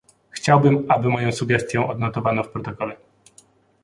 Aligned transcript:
Chciałbym, 0.29 0.85
aby 0.91 1.09
moją 1.09 1.31
sugestię 1.31 1.87
odnotowano 1.87 2.43
w 2.43 2.49
protokole 2.49 2.95